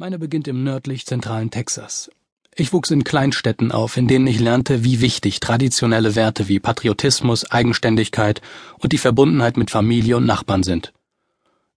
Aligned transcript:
Meine 0.00 0.20
beginnt 0.20 0.46
im 0.46 0.62
nördlich-zentralen 0.62 1.50
Texas. 1.50 2.08
Ich 2.54 2.72
wuchs 2.72 2.92
in 2.92 3.02
Kleinstädten 3.02 3.72
auf, 3.72 3.96
in 3.96 4.06
denen 4.06 4.28
ich 4.28 4.38
lernte, 4.38 4.84
wie 4.84 5.00
wichtig 5.00 5.40
traditionelle 5.40 6.14
Werte 6.14 6.46
wie 6.46 6.60
Patriotismus, 6.60 7.50
Eigenständigkeit 7.50 8.40
und 8.78 8.92
die 8.92 8.98
Verbundenheit 8.98 9.56
mit 9.56 9.72
Familie 9.72 10.16
und 10.16 10.24
Nachbarn 10.24 10.62
sind. 10.62 10.92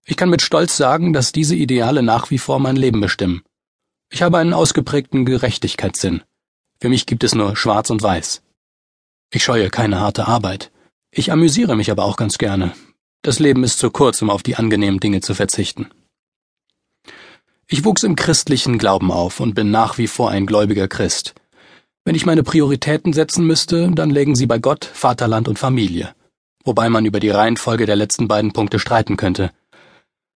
Ich 0.04 0.16
kann 0.16 0.30
mit 0.30 0.40
Stolz 0.40 0.76
sagen, 0.76 1.12
dass 1.12 1.32
diese 1.32 1.56
Ideale 1.56 2.04
nach 2.04 2.30
wie 2.30 2.38
vor 2.38 2.60
mein 2.60 2.76
Leben 2.76 3.00
bestimmen. 3.00 3.42
Ich 4.08 4.22
habe 4.22 4.38
einen 4.38 4.54
ausgeprägten 4.54 5.24
Gerechtigkeitssinn. 5.24 6.22
Für 6.80 6.90
mich 6.90 7.06
gibt 7.06 7.24
es 7.24 7.34
nur 7.34 7.56
Schwarz 7.56 7.90
und 7.90 8.02
Weiß. 8.02 8.40
Ich 9.32 9.42
scheue 9.42 9.68
keine 9.68 9.98
harte 9.98 10.28
Arbeit. 10.28 10.70
Ich 11.10 11.32
amüsiere 11.32 11.74
mich 11.74 11.90
aber 11.90 12.04
auch 12.04 12.16
ganz 12.16 12.38
gerne. 12.38 12.72
Das 13.22 13.40
Leben 13.40 13.64
ist 13.64 13.80
zu 13.80 13.90
kurz, 13.90 14.22
um 14.22 14.30
auf 14.30 14.44
die 14.44 14.54
angenehmen 14.54 15.00
Dinge 15.00 15.22
zu 15.22 15.34
verzichten. 15.34 15.88
Ich 17.72 17.86
wuchs 17.86 18.02
im 18.02 18.16
christlichen 18.16 18.76
Glauben 18.76 19.10
auf 19.10 19.40
und 19.40 19.54
bin 19.54 19.70
nach 19.70 19.96
wie 19.96 20.06
vor 20.06 20.30
ein 20.30 20.44
gläubiger 20.44 20.88
Christ. 20.88 21.34
Wenn 22.04 22.14
ich 22.14 22.26
meine 22.26 22.42
Prioritäten 22.42 23.14
setzen 23.14 23.46
müsste, 23.46 23.90
dann 23.90 24.10
lägen 24.10 24.36
sie 24.36 24.44
bei 24.44 24.58
Gott, 24.58 24.84
Vaterland 24.84 25.48
und 25.48 25.58
Familie, 25.58 26.14
wobei 26.64 26.90
man 26.90 27.06
über 27.06 27.18
die 27.18 27.30
Reihenfolge 27.30 27.86
der 27.86 27.96
letzten 27.96 28.28
beiden 28.28 28.52
Punkte 28.52 28.78
streiten 28.78 29.16
könnte. 29.16 29.52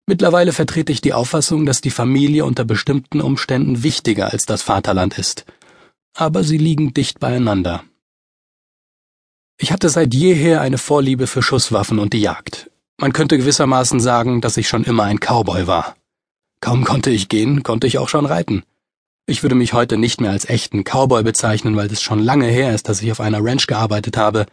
Mittlerweile 0.05 0.53
vertrete 0.53 0.93
ich 0.93 1.02
die 1.02 1.12
Auffassung, 1.12 1.66
dass 1.66 1.81
die 1.81 1.91
Familie 1.91 2.45
unter 2.45 2.63
bestimmten 2.63 3.20
Umständen 3.20 3.84
wichtiger 3.84 4.31
als 4.31 4.45
das 4.45 4.62
Vaterland 4.62 5.17
ist. 5.17 5.45
Aber 6.15 6.41
sie 6.41 6.57
liegen 6.57 6.93
dicht 6.93 7.20
beieinander. 7.20 7.84
Ich 9.57 9.73
hatte 9.73 9.90
seit 9.90 10.13
jeher 10.13 10.62
eine 10.62 10.77
Vorliebe 10.77 11.27
für 11.27 11.43
Schusswaffen 11.43 11.99
und 11.99 12.13
die 12.13 12.21
Jagd. 12.21 12.71
Man 12.98 13.12
könnte 13.12 13.38
gewissermaßen 13.38 13.99
sagen, 13.99 14.40
dass 14.40 14.55
ich 14.55 14.70
schon 14.70 14.85
immer 14.85 15.04
ein 15.04 15.20
Cowboy 15.20 15.67
war. 15.67 15.98
Kaum 16.66 16.84
konnte 16.84 17.12
ich 17.12 17.30
gehen, 17.30 17.62
konnte 17.62 17.86
ich 17.86 18.00
auch 18.00 18.10
schon 18.10 18.26
reiten. 18.26 18.64
Ich 19.28 19.44
würde 19.44 19.54
mich 19.54 19.74
heute 19.74 19.98
nicht 19.98 20.20
mehr 20.20 20.32
als 20.32 20.50
echten 20.50 20.84
Cowboy 20.84 21.22
bezeichnen, 21.22 21.76
weil 21.76 21.85
es 21.91 22.02
schon 22.02 22.18
lange 22.18 22.48
her 22.48 22.74
ist, 22.74 22.90
dass 22.90 23.04
ich 23.04 23.12
auf 23.12 23.20
einer 23.20 23.46
Ranch 23.46 23.68
gearbeitet 23.68 24.18
habe. 24.18 24.48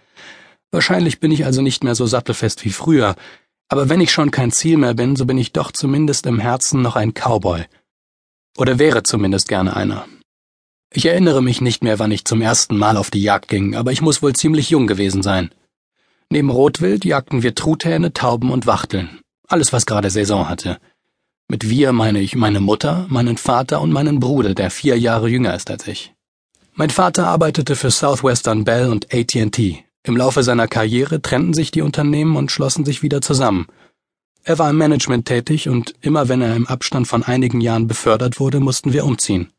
Wahrscheinlich 0.71 1.21
bin 1.21 1.33
ich 1.33 1.47
also 1.47 1.63
nicht 1.63 1.85
mehr 1.85 1.95
so 1.95 2.05
sattelfest 2.05 2.67
wie 2.67 2.71
früher, 2.71 3.17
aber 3.71 3.89
wenn 3.89 4.03
ich 4.03 4.13
schon 4.13 4.31
kein 4.31 4.53
Ziel 4.53 4.77
mehr 4.77 4.93
bin, 4.93 5.17
so 5.17 5.25
bin 5.25 5.39
ich 5.39 5.55
doch 5.55 5.73
zumindest 5.73 6.27
im 6.27 6.39
Herzen 6.39 6.83
noch 6.83 6.97
ein 6.97 7.15
Cowboy. 7.15 7.65
Oder 8.59 8.79
wäre 8.79 9.05
zumindest 9.05 9.49
gerne 9.49 9.75
einer. 9.75 10.07
Ich 10.93 11.07
erinnere 11.07 11.43
mich 11.43 11.63
nicht 11.63 11.83
mehr, 11.83 11.99
wann 11.99 12.13
ich 12.13 12.27
zum 12.27 12.43
ersten 12.43 12.77
Mal 12.77 12.99
auf 12.99 13.11
die 13.11 13.23
Jagd 13.23 13.49
ging, 13.49 13.75
aber 13.75 13.91
ich 13.91 14.03
muss 14.03 14.21
wohl 14.21 14.35
ziemlich 14.35 14.69
jung 14.69 14.87
gewesen 14.87 15.23
sein. 15.23 15.51
Neben 16.29 16.51
Rotwild 16.51 17.07
jagten 17.07 17.43
wir 17.43 17.55
Truthähne, 17.55 18.13
Tauben 18.13 18.51
und 18.51 18.67
Wachteln. 18.67 19.21
Alles, 19.49 19.73
was 19.73 19.87
gerade 19.87 20.11
Saison 20.11 20.51
hatte. 20.51 20.79
Mit 21.49 21.69
wir 21.69 21.93
meine 21.93 22.21
ich 22.21 22.35
meine 22.35 22.61
Mutter, 22.61 23.07
meinen 23.09 23.37
Vater 23.37 23.81
und 23.81 23.93
meinen 23.93 24.21
Bruder, 24.21 24.55
der 24.55 24.71
vier 24.71 24.99
Jahre 24.99 25.29
jünger 25.29 25.55
ist 25.55 25.71
als 25.71 25.87
ich. 25.87 26.15
Mein 26.75 26.91
Vater 26.91 27.27
arbeitete 27.27 27.77
für 27.77 27.91
Southwestern 27.91 28.65
Bell 28.65 28.89
und 28.89 29.13
AT&T. 29.13 29.85
Im 30.05 30.17
Laufe 30.17 30.43
seiner 30.43 30.67
Karriere 30.67 31.21
trennten 31.21 31.53
sich 31.53 31.71
die 31.71 31.83
Unternehmen 31.83 32.37
und 32.37 32.51
schlossen 32.51 32.85
sich 32.85 33.03
wieder 33.03 33.21
zusammen. 33.21 33.67
Er 34.45 34.59
war 34.59 34.71
im 34.71 34.79
Management 34.79 35.27
tätig 35.27 35.69
und 35.69 35.95
immer 36.01 36.29
wenn 36.29 36.41
er 36.41 36.57
im 36.57 36.67
Abstand 36.67 37.07
von 37.07 37.23
einigen 37.23 37.61
Jahren 37.61 37.87
befördert 37.87 38.41
wurde, 38.41 38.59
mussten 38.59 38.93
wir 38.93 39.05
umziehen. 39.05 39.53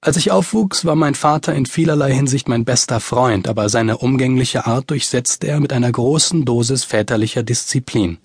Als 0.00 0.16
ich 0.16 0.30
aufwuchs, 0.30 0.86
war 0.86 0.96
mein 0.96 1.14
Vater 1.14 1.54
in 1.54 1.66
vielerlei 1.66 2.14
Hinsicht 2.14 2.48
mein 2.48 2.64
bester 2.64 3.00
Freund, 3.00 3.46
aber 3.46 3.68
seine 3.68 3.98
umgängliche 3.98 4.66
Art 4.66 4.88
durchsetzte 4.88 5.48
er 5.48 5.60
mit 5.60 5.74
einer 5.74 5.92
großen 5.92 6.46
Dosis 6.46 6.84
väterlicher 6.84 7.42
Disziplin. 7.42 8.16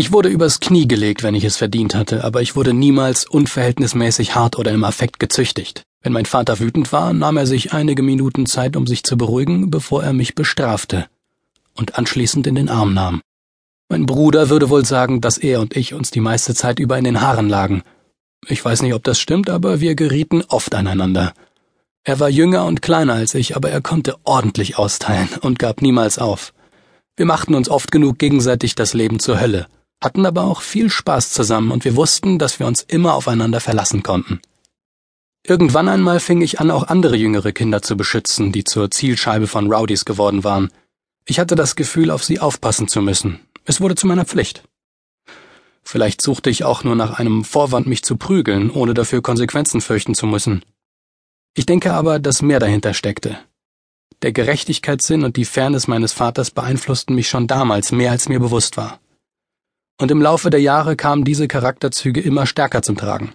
Ich 0.00 0.12
wurde 0.12 0.30
übers 0.30 0.60
Knie 0.60 0.88
gelegt, 0.88 1.22
wenn 1.22 1.34
ich 1.34 1.44
es 1.44 1.58
verdient 1.58 1.94
hatte, 1.94 2.24
aber 2.24 2.40
ich 2.40 2.56
wurde 2.56 2.72
niemals 2.72 3.26
unverhältnismäßig 3.26 4.34
hart 4.34 4.58
oder 4.58 4.70
im 4.70 4.82
Affekt 4.82 5.20
gezüchtigt. 5.20 5.82
Wenn 6.00 6.14
mein 6.14 6.24
Vater 6.24 6.58
wütend 6.58 6.90
war, 6.90 7.12
nahm 7.12 7.36
er 7.36 7.46
sich 7.46 7.74
einige 7.74 8.02
Minuten 8.02 8.46
Zeit, 8.46 8.76
um 8.76 8.86
sich 8.86 9.04
zu 9.04 9.18
beruhigen, 9.18 9.70
bevor 9.70 10.02
er 10.02 10.14
mich 10.14 10.34
bestrafte 10.34 11.04
und 11.76 11.98
anschließend 11.98 12.46
in 12.46 12.54
den 12.54 12.70
Arm 12.70 12.94
nahm. 12.94 13.20
Mein 13.90 14.06
Bruder 14.06 14.48
würde 14.48 14.70
wohl 14.70 14.86
sagen, 14.86 15.20
dass 15.20 15.36
er 15.36 15.60
und 15.60 15.76
ich 15.76 15.92
uns 15.92 16.10
die 16.10 16.20
meiste 16.20 16.54
Zeit 16.54 16.78
über 16.78 16.96
in 16.96 17.04
den 17.04 17.20
Haaren 17.20 17.50
lagen. 17.50 17.82
Ich 18.48 18.64
weiß 18.64 18.80
nicht, 18.80 18.94
ob 18.94 19.04
das 19.04 19.20
stimmt, 19.20 19.50
aber 19.50 19.80
wir 19.80 19.96
gerieten 19.96 20.42
oft 20.48 20.74
aneinander. 20.74 21.34
Er 22.04 22.18
war 22.20 22.30
jünger 22.30 22.64
und 22.64 22.80
kleiner 22.80 23.12
als 23.12 23.34
ich, 23.34 23.54
aber 23.54 23.68
er 23.68 23.82
konnte 23.82 24.16
ordentlich 24.24 24.78
austeilen 24.78 25.28
und 25.42 25.58
gab 25.58 25.82
niemals 25.82 26.18
auf. 26.18 26.54
Wir 27.16 27.26
machten 27.26 27.54
uns 27.54 27.68
oft 27.68 27.92
genug 27.92 28.18
gegenseitig 28.18 28.74
das 28.74 28.94
Leben 28.94 29.18
zur 29.18 29.38
Hölle 29.38 29.66
hatten 30.02 30.24
aber 30.24 30.44
auch 30.44 30.62
viel 30.62 30.88
Spaß 30.90 31.30
zusammen 31.30 31.70
und 31.70 31.84
wir 31.84 31.96
wussten, 31.96 32.38
dass 32.38 32.58
wir 32.58 32.66
uns 32.66 32.82
immer 32.82 33.14
aufeinander 33.14 33.60
verlassen 33.60 34.02
konnten. 34.02 34.40
Irgendwann 35.42 35.88
einmal 35.88 36.20
fing 36.20 36.40
ich 36.42 36.60
an, 36.60 36.70
auch 36.70 36.84
andere 36.84 37.16
jüngere 37.16 37.52
Kinder 37.52 37.82
zu 37.82 37.96
beschützen, 37.96 38.52
die 38.52 38.64
zur 38.64 38.90
Zielscheibe 38.90 39.46
von 39.46 39.72
Rowdies 39.72 40.04
geworden 40.04 40.44
waren. 40.44 40.70
Ich 41.26 41.38
hatte 41.38 41.54
das 41.54 41.76
Gefühl, 41.76 42.10
auf 42.10 42.24
sie 42.24 42.40
aufpassen 42.40 42.88
zu 42.88 43.02
müssen. 43.02 43.40
Es 43.64 43.80
wurde 43.80 43.94
zu 43.94 44.06
meiner 44.06 44.24
Pflicht. 44.24 44.64
Vielleicht 45.82 46.20
suchte 46.22 46.50
ich 46.50 46.64
auch 46.64 46.84
nur 46.84 46.94
nach 46.94 47.18
einem 47.18 47.44
Vorwand, 47.44 47.86
mich 47.86 48.02
zu 48.02 48.16
prügeln, 48.16 48.70
ohne 48.70 48.94
dafür 48.94 49.22
Konsequenzen 49.22 49.80
fürchten 49.80 50.14
zu 50.14 50.26
müssen. 50.26 50.62
Ich 51.54 51.66
denke 51.66 51.94
aber, 51.94 52.18
dass 52.18 52.42
mehr 52.42 52.60
dahinter 52.60 52.94
steckte. 52.94 53.38
Der 54.22 54.32
Gerechtigkeitssinn 54.32 55.24
und 55.24 55.36
die 55.36 55.46
Fairness 55.46 55.88
meines 55.88 56.12
Vaters 56.12 56.50
beeinflussten 56.50 57.14
mich 57.14 57.28
schon 57.28 57.46
damals 57.46 57.92
mehr, 57.92 58.10
als 58.10 58.28
mir 58.28 58.38
bewusst 58.38 58.76
war 58.76 59.00
und 60.00 60.10
im 60.10 60.22
Laufe 60.22 60.48
der 60.48 60.60
Jahre 60.60 60.96
kamen 60.96 61.24
diese 61.24 61.46
Charakterzüge 61.46 62.20
immer 62.20 62.46
stärker 62.46 62.80
zum 62.80 62.96
Tragen. 62.96 63.34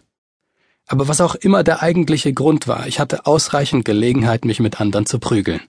Aber 0.87 1.07
was 1.07 1.21
auch 1.21 1.35
immer 1.35 1.63
der 1.63 1.81
eigentliche 1.83 2.33
Grund 2.33 2.67
war, 2.67 2.87
ich 2.87 2.99
hatte 2.99 3.25
ausreichend 3.27 3.85
Gelegenheit, 3.85 4.45
mich 4.45 4.59
mit 4.59 4.81
anderen 4.81 5.05
zu 5.05 5.19
prügeln. 5.19 5.61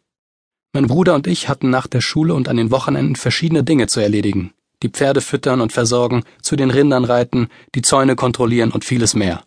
Mein 0.73 0.87
Bruder 0.87 1.15
und 1.15 1.27
ich 1.27 1.49
hatten 1.49 1.71
nach 1.71 1.87
der 1.87 2.01
Schule 2.01 2.35
und 2.35 2.49
an 2.49 2.57
den 2.57 2.71
Wochenenden 2.71 3.17
verschiedene 3.17 3.63
Dinge 3.63 3.87
zu 3.89 4.01
erledigen. 4.01 4.53
Die 4.83 4.89
Pferde 4.89 5.21
füttern 5.21 5.61
und 5.61 5.73
versorgen, 5.73 6.23
zu 6.43 6.57
den 6.57 6.71
Rindern 6.71 7.05
reiten, 7.05 7.49
die 7.75 7.83
Zäune 7.83 8.17
kontrollieren 8.17 8.73
und 8.73 8.85
vieles 8.85 9.15
mehr. 9.15 9.43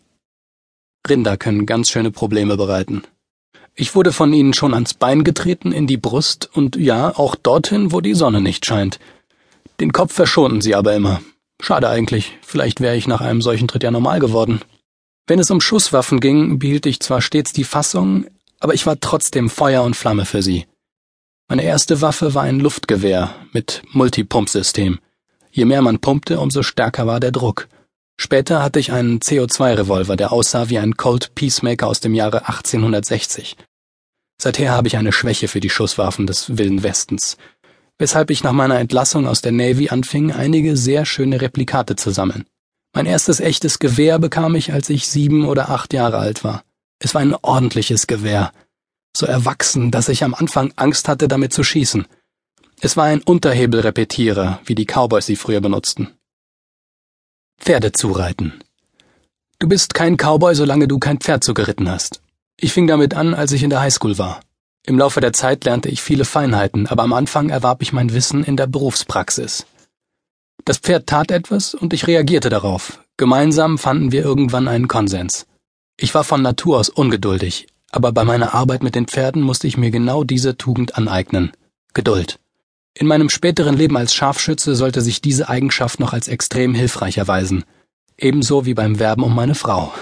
Rinder 1.08 1.36
können 1.36 1.66
ganz 1.66 1.90
schöne 1.90 2.10
Probleme 2.10 2.56
bereiten. 2.56 3.02
Ich 3.74 3.94
wurde 3.94 4.12
von 4.12 4.32
ihnen 4.32 4.54
schon 4.54 4.74
ans 4.74 4.94
Bein 4.94 5.24
getreten, 5.24 5.72
in 5.72 5.86
die 5.86 5.96
Brust 5.96 6.48
und 6.52 6.76
ja, 6.76 7.16
auch 7.16 7.34
dorthin, 7.34 7.92
wo 7.92 8.00
die 8.00 8.14
Sonne 8.14 8.40
nicht 8.40 8.66
scheint. 8.66 8.98
Den 9.80 9.92
Kopf 9.92 10.12
verschonten 10.12 10.60
sie 10.60 10.74
aber 10.74 10.94
immer. 10.94 11.20
Schade 11.60 11.88
eigentlich, 11.88 12.38
vielleicht 12.42 12.80
wäre 12.80 12.96
ich 12.96 13.06
nach 13.06 13.20
einem 13.20 13.42
solchen 13.42 13.68
Tritt 13.68 13.82
ja 13.82 13.90
normal 13.90 14.18
geworden. 14.18 14.60
Wenn 15.26 15.38
es 15.38 15.50
um 15.50 15.60
Schusswaffen 15.60 16.20
ging, 16.20 16.58
behielt 16.58 16.86
ich 16.86 17.00
zwar 17.00 17.20
stets 17.20 17.52
die 17.52 17.64
Fassung, 17.64 18.26
aber 18.58 18.74
ich 18.74 18.86
war 18.86 18.98
trotzdem 18.98 19.48
Feuer 19.48 19.82
und 19.82 19.94
Flamme 19.94 20.24
für 20.24 20.42
sie. 20.42 20.66
Meine 21.48 21.62
erste 21.62 22.00
Waffe 22.00 22.34
war 22.34 22.42
ein 22.42 22.60
Luftgewehr 22.60 23.34
mit 23.52 23.82
Multipumpsystem. 23.92 24.98
Je 25.50 25.64
mehr 25.64 25.82
man 25.82 25.98
pumpte, 25.98 26.38
umso 26.38 26.62
stärker 26.62 27.06
war 27.06 27.20
der 27.20 27.32
Druck. 27.32 27.68
Später 28.16 28.62
hatte 28.62 28.78
ich 28.78 28.92
einen 28.92 29.20
CO2-Revolver, 29.20 30.16
der 30.16 30.32
aussah 30.32 30.68
wie 30.68 30.78
ein 30.78 30.96
Colt 30.96 31.34
Peacemaker 31.34 31.86
aus 31.86 32.00
dem 32.00 32.14
Jahre 32.14 32.48
1860. 32.48 33.56
Seither 34.40 34.72
habe 34.72 34.88
ich 34.88 34.96
eine 34.96 35.12
Schwäche 35.12 35.48
für 35.48 35.60
die 35.60 35.70
Schusswaffen 35.70 36.26
des 36.26 36.56
Wilden 36.56 36.82
Westens 36.82 37.36
weshalb 38.00 38.30
ich 38.30 38.42
nach 38.42 38.52
meiner 38.52 38.78
Entlassung 38.78 39.28
aus 39.28 39.42
der 39.42 39.52
Navy 39.52 39.90
anfing, 39.90 40.32
einige 40.32 40.76
sehr 40.78 41.04
schöne 41.04 41.42
Replikate 41.42 41.96
zu 41.96 42.10
sammeln. 42.10 42.46
Mein 42.94 43.04
erstes 43.04 43.40
echtes 43.40 43.78
Gewehr 43.78 44.18
bekam 44.18 44.54
ich, 44.54 44.72
als 44.72 44.88
ich 44.88 45.06
sieben 45.06 45.44
oder 45.44 45.68
acht 45.68 45.92
Jahre 45.92 46.16
alt 46.16 46.42
war. 46.42 46.64
Es 46.98 47.14
war 47.14 47.20
ein 47.20 47.34
ordentliches 47.34 48.06
Gewehr, 48.06 48.52
so 49.14 49.26
erwachsen, 49.26 49.90
dass 49.90 50.08
ich 50.08 50.24
am 50.24 50.34
Anfang 50.34 50.72
Angst 50.76 51.08
hatte, 51.08 51.28
damit 51.28 51.52
zu 51.52 51.62
schießen. 51.62 52.06
Es 52.80 52.96
war 52.96 53.04
ein 53.04 53.20
Unterhebelrepetierer, 53.20 54.60
wie 54.64 54.74
die 54.74 54.86
Cowboys 54.86 55.26
sie 55.26 55.36
früher 55.36 55.60
benutzten. 55.60 56.08
Pferde 57.58 57.92
zureiten. 57.92 58.64
Du 59.58 59.68
bist 59.68 59.92
kein 59.92 60.16
Cowboy, 60.16 60.54
solange 60.54 60.88
du 60.88 60.98
kein 60.98 61.18
Pferd 61.18 61.44
zugeritten 61.44 61.90
hast. 61.90 62.22
Ich 62.56 62.72
fing 62.72 62.86
damit 62.86 63.12
an, 63.12 63.34
als 63.34 63.52
ich 63.52 63.62
in 63.62 63.68
der 63.68 63.80
Highschool 63.80 64.16
war. 64.16 64.40
Im 64.86 64.98
Laufe 64.98 65.20
der 65.20 65.32
Zeit 65.32 65.64
lernte 65.64 65.88
ich 65.88 66.02
viele 66.02 66.24
Feinheiten, 66.24 66.86
aber 66.86 67.02
am 67.02 67.12
Anfang 67.12 67.50
erwarb 67.50 67.82
ich 67.82 67.92
mein 67.92 68.12
Wissen 68.12 68.44
in 68.44 68.56
der 68.56 68.66
Berufspraxis. 68.66 69.66
Das 70.64 70.78
Pferd 70.78 71.06
tat 71.06 71.30
etwas 71.30 71.74
und 71.74 71.92
ich 71.92 72.06
reagierte 72.06 72.48
darauf. 72.48 73.00
Gemeinsam 73.16 73.78
fanden 73.78 74.12
wir 74.12 74.22
irgendwann 74.24 74.68
einen 74.68 74.88
Konsens. 74.88 75.46
Ich 75.96 76.14
war 76.14 76.24
von 76.24 76.42
Natur 76.42 76.78
aus 76.78 76.88
ungeduldig, 76.88 77.66
aber 77.90 78.12
bei 78.12 78.24
meiner 78.24 78.54
Arbeit 78.54 78.82
mit 78.82 78.94
den 78.94 79.06
Pferden 79.06 79.42
musste 79.42 79.66
ich 79.66 79.76
mir 79.76 79.90
genau 79.90 80.24
diese 80.24 80.56
Tugend 80.56 80.96
aneignen. 80.96 81.52
Geduld. 81.92 82.38
In 82.94 83.06
meinem 83.06 83.30
späteren 83.30 83.76
Leben 83.76 83.96
als 83.96 84.14
Scharfschütze 84.14 84.74
sollte 84.74 85.00
sich 85.00 85.20
diese 85.20 85.48
Eigenschaft 85.48 86.00
noch 86.00 86.12
als 86.12 86.28
extrem 86.28 86.74
hilfreich 86.74 87.18
erweisen. 87.18 87.64
Ebenso 88.16 88.66
wie 88.66 88.74
beim 88.74 88.98
Werben 88.98 89.24
um 89.24 89.34
meine 89.34 89.54
Frau. 89.54 89.92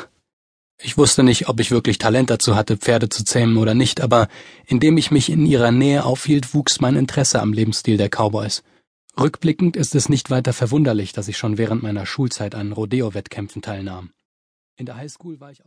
Ich 0.80 0.96
wusste 0.96 1.25
nicht, 1.25 1.48
ob 1.48 1.58
ich 1.58 1.72
wirklich 1.72 1.98
Talent 1.98 2.30
dazu 2.30 2.54
hatte, 2.54 2.76
Pferde 2.76 3.08
zu 3.08 3.25
zähmen 3.25 3.56
oder 3.56 3.75
nicht, 3.75 4.00
aber 4.00 4.28
indem 4.64 4.96
ich 4.96 5.10
mich 5.10 5.28
in 5.28 5.44
ihrer 5.44 5.72
Nähe 5.72 6.04
aufhielt, 6.04 6.54
wuchs 6.54 6.80
mein 6.80 6.94
Interesse 6.94 7.42
am 7.42 7.52
Lebensstil 7.52 7.96
der 7.96 8.08
Cowboys. 8.08 8.62
Rückblickend 9.19 9.76
ist 9.76 9.96
es 9.96 10.08
nicht 10.08 10.30
weiter 10.30 10.52
verwunderlich, 10.52 11.12
dass 11.12 11.26
ich 11.26 11.36
schon 11.36 11.58
während 11.58 11.82
meiner 11.82 12.06
Schulzeit 12.06 12.54
an 12.54 12.70
Rodeo-Wettkämpfen 12.70 13.60
teilnahm. 13.60 14.12
In 14.76 14.86
der 14.86 14.96
Highschool 14.96 15.40
war 15.40 15.50
ich 15.50 15.66